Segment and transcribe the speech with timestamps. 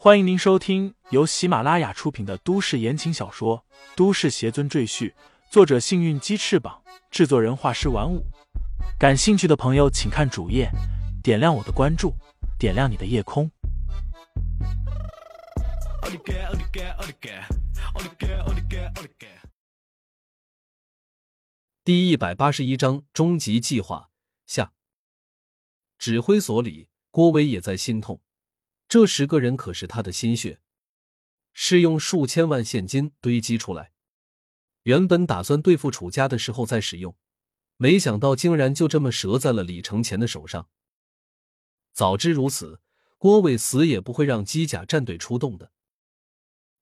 [0.00, 3.64] 欢迎您收听由喜马拉雅出品的都市言情小说
[3.96, 5.10] 《都市邪尊赘婿》，
[5.50, 8.24] 作者：幸运鸡翅膀，制作人：画师玩五。
[8.96, 10.70] 感兴趣的朋友，请看主页，
[11.20, 12.14] 点亮我的关注，
[12.60, 13.50] 点亮你的夜空。
[21.82, 24.10] 第一百八十一章终极计划
[24.46, 24.72] 下，
[25.98, 28.20] 指挥所里，郭伟也在心痛。
[28.88, 30.60] 这十个人可是他的心血，
[31.52, 33.92] 是用数千万现金堆积出来。
[34.84, 37.14] 原本打算对付楚家的时候再使用，
[37.76, 40.70] 没想到竟然就这么折在了李承前的手上。
[41.92, 42.80] 早知如此，
[43.18, 45.72] 郭伟死也不会让机甲战队出动的。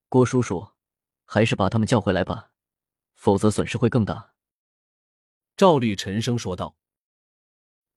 [0.08, 0.68] 郭叔叔，
[1.24, 2.52] 还是把他们叫回来吧，
[3.14, 4.34] 否则损失会更大。
[5.56, 6.76] 赵律沉声说道。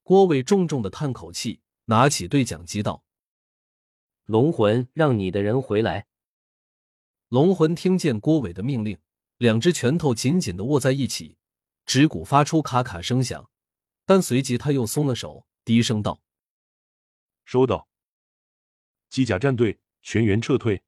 [0.02, 3.04] 郭伟重重的叹口气，拿起对讲机道。
[4.30, 6.06] 龙魂，让你的人回来。
[7.30, 9.00] 龙魂听见郭伟的命令，
[9.38, 11.36] 两只拳头紧紧的握在一起，
[11.88, 13.50] 指骨发出咔咔声响，
[14.06, 16.22] 但随即他又松了手，低声道
[17.44, 17.88] ：“收到。
[19.10, 20.84] 机甲战队全员撤退。”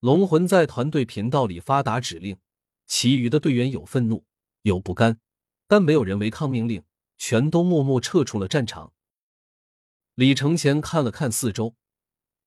[0.00, 2.38] 龙魂在团队频道里发达指令，
[2.86, 4.26] 其余的队员有愤怒，
[4.60, 5.18] 有不甘，
[5.66, 6.84] 但没有人违抗命令，
[7.16, 8.92] 全都默默撤出了战场。
[10.16, 11.74] 李承前看了看四周。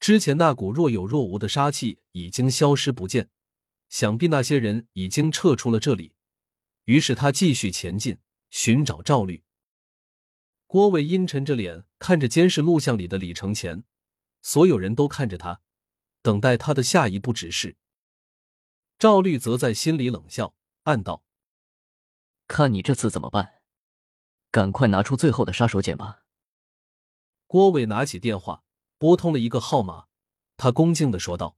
[0.03, 3.29] 之前那股若有若无的杀气已经消失不见，
[3.87, 6.13] 想必那些人已经撤出了这里。
[6.83, 8.17] 于是他继续前进，
[8.49, 9.45] 寻找赵律。
[10.67, 13.85] 郭伟阴沉着脸看着监视录像里的李承前，
[14.41, 15.61] 所有人都看着他，
[16.21, 17.77] 等待他的下一步指示。
[18.99, 21.23] 赵律则在心里冷笑，暗道
[22.49, 23.61] ：“看你这次怎么办？
[24.51, 26.25] 赶快拿出最后的杀手锏吧。”
[27.47, 28.62] 郭伟拿起电话。
[29.03, 30.07] 拨通了一个号码，
[30.55, 31.57] 他恭敬的说道：“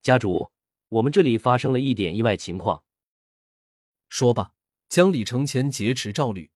[0.00, 0.50] 家主，
[0.88, 2.82] 我们这里发生了一点意外情况。”
[4.08, 4.54] 说罢，
[4.88, 6.50] 将李承前劫持赵律、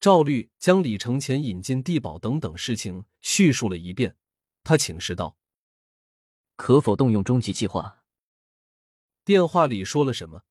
[0.00, 4.16] 赵律将李承前引进地堡等等事情叙述了一遍。
[4.64, 5.36] 他请示道
[6.56, 8.02] ：“可否动用终极计划？”
[9.24, 10.42] 电话里说了什么？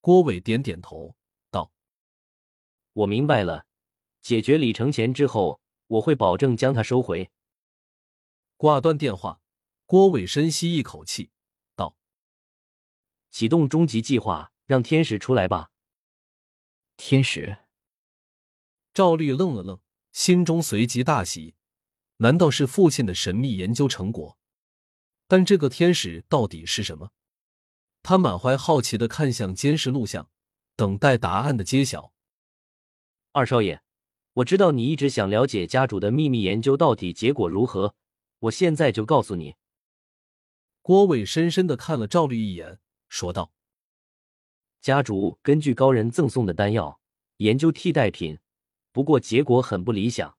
[0.00, 1.14] 郭伟点点头
[1.52, 1.70] 道
[2.94, 3.64] ：“我明白了。
[4.22, 7.30] 解决李承前之后，我会保证将他收回。”
[8.58, 9.40] 挂断电话，
[9.86, 11.30] 郭伟深吸一口气，
[11.76, 11.94] 道
[13.30, 15.70] ：“启动终极计划，让天使出来吧。”
[16.98, 17.58] 天使。
[18.92, 19.80] 赵律愣了愣，
[20.10, 21.54] 心中随即大喜，
[22.16, 24.36] 难道是父亲的神秘研究成果？
[25.28, 27.12] 但这个天使到底是什么？
[28.02, 30.28] 他满怀好奇的看向监视录像，
[30.74, 32.12] 等待答案的揭晓。
[33.30, 33.80] 二少爷，
[34.32, 37.94] 我知道你一直想了解家主的秘密研究到底结果如何。
[38.40, 39.56] 我现在就告诉你。
[40.82, 42.78] 郭伟深深的看了赵律一眼，
[43.08, 43.52] 说道
[44.80, 47.00] ：“家主根据高人赠送的丹药
[47.38, 48.38] 研究替代品，
[48.92, 50.38] 不过结果很不理想。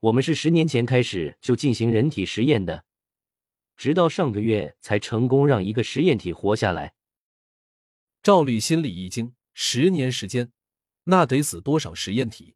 [0.00, 2.84] 我们是十年前开始就进行人体实验的，
[3.76, 6.94] 直到上个月才成功让一个实验体活下来。”
[8.22, 10.52] 赵律心里一惊，十年时间，
[11.04, 12.54] 那得死多少实验体？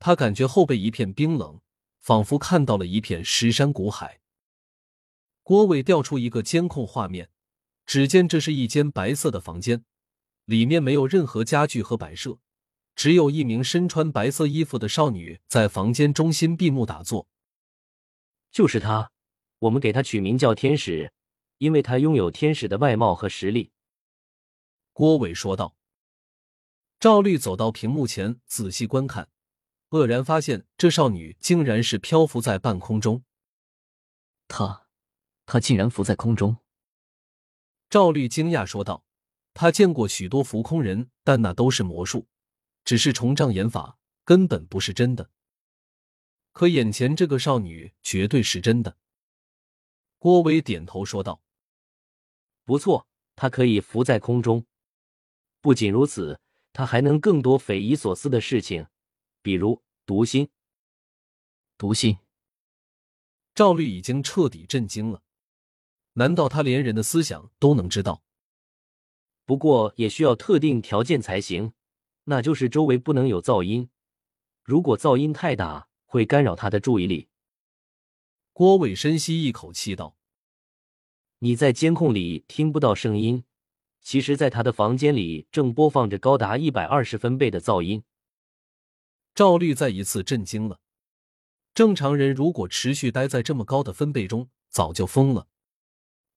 [0.00, 1.60] 他感觉后背一片冰冷。
[2.04, 4.20] 仿佛看到了一片石山古海。
[5.42, 7.30] 郭伟调出一个监控画面，
[7.86, 9.86] 只见这是一间白色的房间，
[10.44, 12.38] 里面没有任何家具和摆设，
[12.94, 17.26] 只有一名身穿白色衣服的少女在房间中心闭目打坐。
[18.52, 19.10] 就是她，
[19.60, 21.10] 我们给她取名叫天使，
[21.56, 23.72] 因为她拥有天使的外貌和实力。
[24.92, 25.74] 郭伟说道。
[27.00, 29.30] 赵律走到屏幕前，仔细观看。
[29.94, 33.22] 愕然发现，这少女竟然是漂浮在半空中。
[34.48, 34.88] 她，
[35.46, 36.56] 她竟然浮在空中。
[37.88, 39.04] 赵律惊讶说道
[39.54, 42.26] ：“他见过许多浮空人，但那都是魔术，
[42.84, 45.30] 只是重障眼法，根本不是真的。
[46.50, 48.96] 可眼前这个少女绝对是真的。”
[50.18, 51.40] 郭伟点头说道
[52.66, 54.66] ：“不错，她可以浮在空中。
[55.60, 56.40] 不仅如此，
[56.72, 58.88] 她还能更多匪夷所思的事情，
[59.44, 60.50] 比如……”读心，
[61.78, 62.18] 读心。
[63.54, 65.22] 赵律已经彻底震惊了。
[66.12, 68.22] 难道他连人的思想都能知道？
[69.46, 71.72] 不过也需要特定条件才行，
[72.24, 73.88] 那就是周围不能有噪音。
[74.62, 77.28] 如果噪音太大，会干扰他的注意力。
[78.52, 80.18] 郭伟深吸一口气道
[81.40, 83.44] ：“你在监控里听不到声音，
[84.02, 88.04] 其实，在他的房间里正播放着高达一百二十分贝的噪音。”
[89.34, 90.80] 赵律再一次震惊了。
[91.74, 95.48] 正常人如果持续待在这么高的分贝中，早就疯了，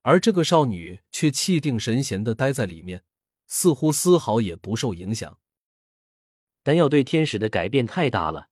[0.02, 3.04] 而这个少女却气定神闲的待在里面，
[3.46, 5.38] 似乎丝毫也不受影响。
[6.64, 8.50] 丹药对天使的改变太大了，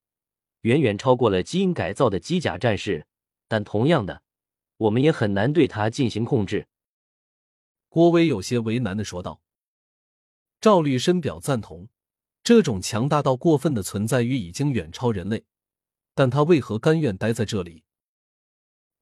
[0.62, 3.08] 远远超过了基因改造的机甲战士。
[3.48, 4.24] 但同样的，
[4.78, 6.68] 我们也很难对他进行控制。
[7.90, 9.42] 郭威有些为难的说道。
[10.62, 11.90] 赵律深表赞同，
[12.46, 15.44] 这种强大到过分的存在于已经远超人类，
[16.14, 17.84] 但他为何甘愿待在这里？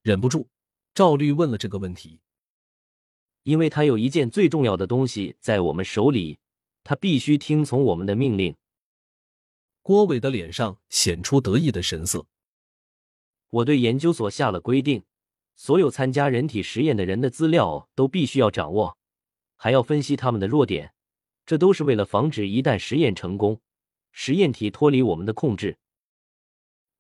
[0.01, 0.47] 忍不住，
[0.95, 2.21] 赵律问了这个问题。
[3.43, 6.39] 因为他有一件最重要的东西在我们手里，
[6.85, 8.55] 他必须听从我们的命令。
[9.81, 12.25] 郭伟的脸上显出得意的神色。
[13.49, 15.03] 我对研究所下了规定，
[15.57, 18.97] 所有参加人体实验的人的资料都必须要掌握，
[19.57, 20.92] 还要分析他们的弱点，
[21.45, 23.61] 这都是为了防止一旦实验成功，
[24.11, 25.77] 实验体脱离我们的控制。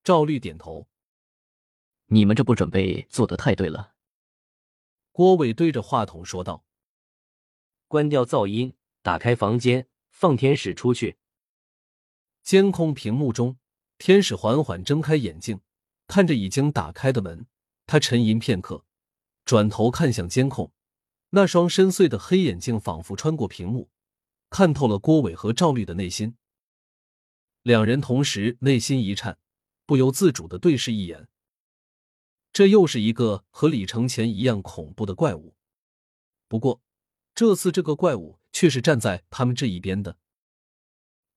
[0.03, 0.87] 赵律点头。
[2.07, 3.93] 你们这不准备做的太对了。
[5.11, 6.65] 郭伟对着话筒说道
[7.87, 11.17] ：“关掉噪音，打开房间，放天使出去。”
[12.43, 13.57] 监控屏幕中，
[13.97, 15.61] 天使缓缓睁开眼睛，
[16.07, 17.47] 看着已经打开的门。
[17.85, 18.85] 他沉吟片刻，
[19.45, 20.71] 转头看向监控，
[21.29, 23.89] 那双深邃的黑眼睛仿佛穿过屏幕，
[24.53, 26.35] 看透了郭伟和赵律的内心。
[27.63, 29.39] 两人同时内心一颤，
[29.87, 31.27] 不由自主的对视一眼。
[32.51, 35.55] 这又是一个和李承前一样恐怖的怪物，
[36.47, 36.83] 不过
[37.33, 40.19] 这次这个怪物却是站在他们这一边的。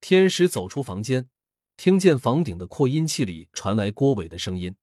[0.03, 1.31] 天使走出房间，
[1.79, 4.77] 听见房顶的扩音器里传来郭伟的声音：“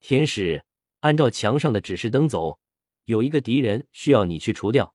[0.00, 0.64] 天使，
[0.98, 2.58] 按照墙上的指示灯走，
[3.04, 4.92] 有一个敌人需要你去除掉。”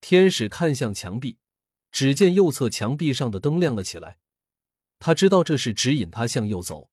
[0.00, 1.38] 天使看向墙壁，
[1.90, 4.18] 只见右侧墙壁上的灯亮了起来，
[4.98, 6.90] 他知道这是指引他向右走。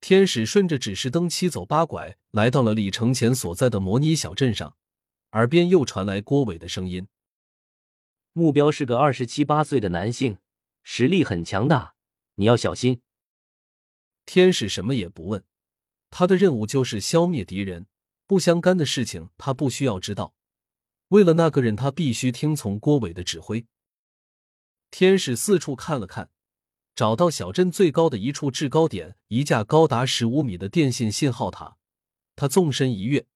[0.00, 4.76] 天使顺着指示灯七走八拐，来到了李承前所在的模拟小镇上，
[5.32, 7.08] 耳边又传来郭伟的声音。
[8.34, 10.36] 目标是个二十七八岁的男性，
[10.82, 11.94] 实力很强大，
[12.34, 13.00] 你要小心。
[14.26, 15.42] 天使什么也不问，
[16.10, 17.86] 他的任务就是消灭敌人，
[18.26, 20.35] 不相干的事情他不需要知道。
[21.08, 23.66] 为了那个人，他必须听从郭伟的指挥。
[24.90, 26.30] 天使四处看了看，
[26.94, 31.76] 找到小镇最高的一处制高点，一架高达十五米的电信信号塔。
[32.34, 33.26] 他纵身一跃，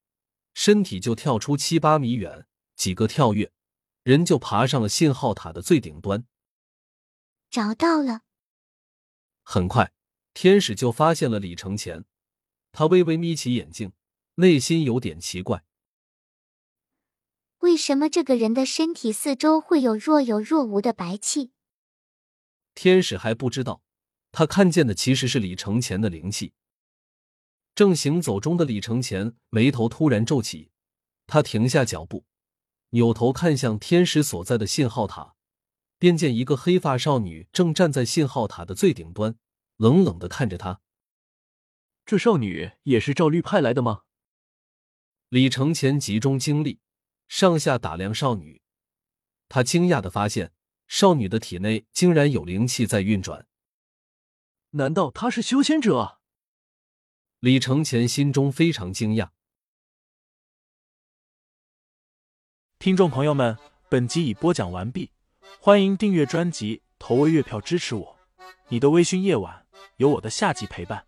[0.55, 2.47] 身体就跳出七八米远，
[2.77, 3.53] 几个跳跃。
[4.03, 6.25] 人就爬上了信号塔的最顶端，
[7.51, 8.23] 找到了。
[9.43, 9.93] 很快，
[10.33, 12.07] 天使就发现了李承前。
[12.73, 13.93] 他微微眯起眼睛，
[14.37, 15.65] 内心有点奇怪：
[17.61, 21.53] 为什么这个人的身体四周会有若有若无的白气？
[22.75, 23.83] 天使还不知道，
[24.33, 26.55] 他看见的其实是李承前的灵气。
[27.75, 30.71] 正行走中的李承前眉头突然皱起，
[31.27, 32.25] 他停下脚步。
[32.93, 35.35] 扭头看向天使所在的信号塔，
[35.99, 39.37] 便见一个黑发少女正站在信号塔的最顶端，
[39.77, 40.81] 冷冷的看着他。
[42.07, 44.05] 这少女也是赵律派来的吗？
[45.29, 46.81] 李承前集中精力，
[47.31, 48.61] 上下打量少女，
[49.49, 50.53] 他惊讶的发现，
[50.89, 53.47] 少女的体内竟然有灵气在运转。
[54.71, 56.19] 难道她是修仙者？
[57.39, 59.31] 李承前心中非常惊讶。
[62.81, 63.57] 听众朋友们，
[63.89, 65.13] 本集已播讲完毕，
[65.61, 68.19] 欢迎订阅专辑，投喂月票支持我。
[68.71, 69.69] 你的微醺夜晚，
[69.99, 71.07] 有我的下集陪伴。